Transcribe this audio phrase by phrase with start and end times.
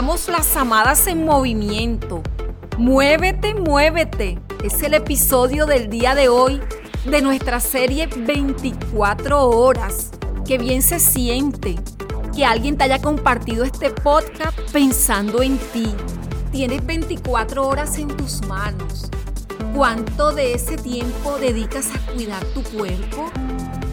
[0.00, 2.22] somos las amadas en movimiento.
[2.78, 4.38] Muévete, muévete.
[4.64, 6.58] Es el episodio del día de hoy
[7.04, 10.12] de nuestra serie 24 horas.
[10.46, 11.76] Qué bien se siente
[12.34, 15.94] que alguien te haya compartido este podcast pensando en ti.
[16.50, 19.10] Tienes 24 horas en tus manos.
[19.74, 23.30] ¿Cuánto de ese tiempo dedicas a cuidar tu cuerpo,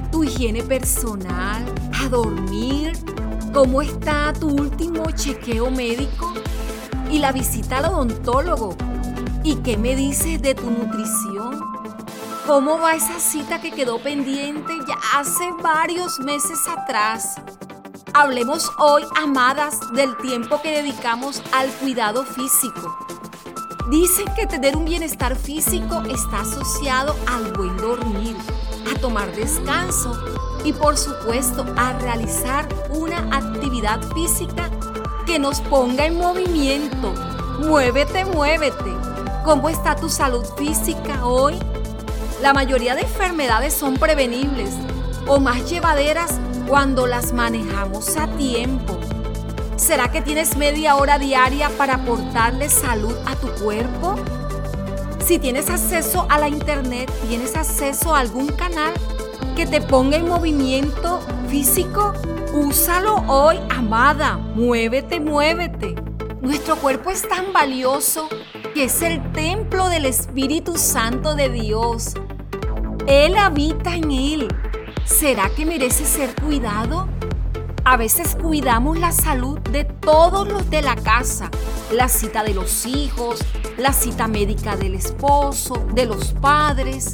[0.09, 1.66] tu higiene personal,
[2.02, 2.94] a dormir?
[3.57, 6.31] ¿Cómo está tu último chequeo médico
[7.09, 8.77] y la visita al odontólogo?
[9.43, 11.59] ¿Y qué me dices de tu nutrición?
[12.45, 17.41] ¿Cómo va esa cita que quedó pendiente ya hace varios meses atrás?
[18.13, 22.95] Hablemos hoy, amadas, del tiempo que dedicamos al cuidado físico.
[23.89, 28.27] Dicen que tener un bienestar físico está asociado al buen dormir,
[29.07, 30.11] tomar descanso
[30.66, 34.69] y por supuesto a realizar una actividad física
[35.25, 37.13] que nos ponga en movimiento.
[37.58, 38.94] Muévete, muévete.
[39.45, 41.58] ¿Cómo está tu salud física hoy?
[42.41, 44.72] La mayoría de enfermedades son prevenibles
[45.25, 46.33] o más llevaderas
[46.67, 49.00] cuando las manejamos a tiempo.
[49.78, 54.16] ¿Será que tienes media hora diaria para aportarle salud a tu cuerpo?
[55.28, 58.94] Si tienes acceso a la internet, tienes acceso a algún canal
[59.58, 61.19] que te ponga en movimiento
[61.50, 62.14] físico,
[62.53, 64.38] úsalo hoy, amada.
[64.38, 65.95] Muévete, muévete.
[66.39, 68.30] Nuestro cuerpo es tan valioso
[68.73, 72.14] que es el templo del Espíritu Santo de Dios.
[73.06, 74.47] Él habita en él.
[75.03, 77.09] ¿Será que merece ser cuidado?
[77.89, 81.49] A veces cuidamos la salud de todos los de la casa,
[81.89, 83.39] la cita de los hijos,
[83.77, 87.13] la cita médica del esposo, de los padres.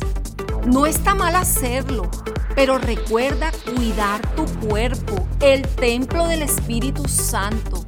[0.65, 2.09] No está mal hacerlo,
[2.55, 7.85] pero recuerda cuidar tu cuerpo, el templo del Espíritu Santo.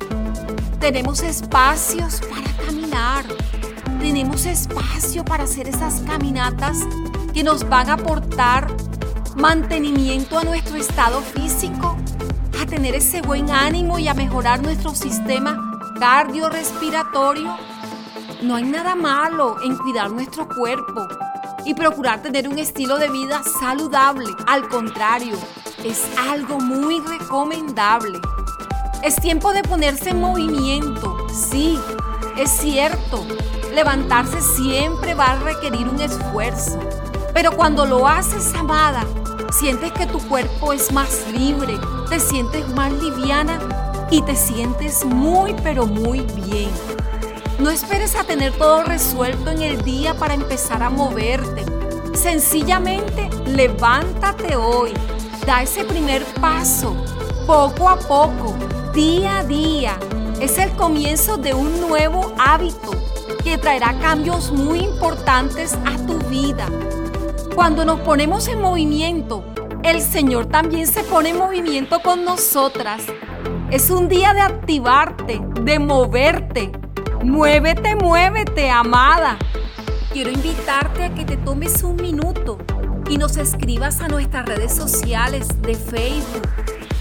[0.80, 3.26] Tenemos espacios para caminar,
[3.99, 6.77] tenemos espacio para hacer esas caminatas
[7.33, 8.67] que nos van a aportar
[9.36, 11.98] mantenimiento a nuestro estado físico,
[12.61, 17.55] a tener ese buen ánimo y a mejorar nuestro sistema cardiorrespiratorio.
[18.42, 21.08] No hay nada malo en cuidar nuestro cuerpo
[21.66, 24.27] y procurar tener un estilo de vida saludable.
[24.48, 25.36] Al contrario,
[25.83, 28.20] es algo muy recomendable.
[29.04, 31.27] Es tiempo de ponerse en movimiento.
[31.30, 31.80] Sí,
[32.37, 33.26] es cierto.
[33.73, 36.80] Levantarse siempre va a requerir un esfuerzo.
[37.33, 39.05] Pero cuando lo haces, amada,
[39.58, 41.80] sientes que tu cuerpo es más libre,
[42.10, 43.58] te sientes más liviana
[44.11, 46.70] y te sientes muy pero muy bien.
[47.60, 51.64] No esperes a tener todo resuelto en el día para empezar a moverte.
[52.14, 54.92] Sencillamente levántate hoy,
[55.45, 56.93] da ese primer paso,
[57.48, 58.55] poco a poco,
[58.93, 59.98] día a día.
[60.42, 62.92] Es el comienzo de un nuevo hábito
[63.42, 66.67] que traerá cambios muy importantes a tu vida.
[67.55, 69.45] Cuando nos ponemos en movimiento,
[69.82, 73.02] el Señor también se pone en movimiento con nosotras.
[73.71, 76.73] Es un día de activarte, de moverte.
[77.23, 79.38] Muévete, muévete, amada.
[80.11, 82.58] Quiero invitarte a que te tomes un minuto
[83.10, 86.49] y nos escribas a nuestras redes sociales de Facebook,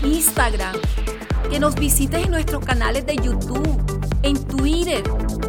[0.05, 0.77] Instagram,
[1.51, 5.03] que nos visites en nuestros canales de YouTube, en Twitter.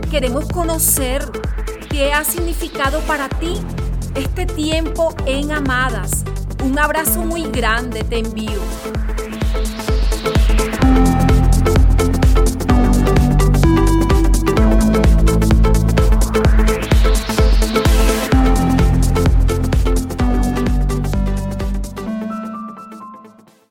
[0.09, 1.23] Queremos conocer
[1.91, 3.61] qué ha significado para ti
[4.15, 6.23] este tiempo en Amadas.
[6.63, 8.61] Un abrazo muy grande te envío.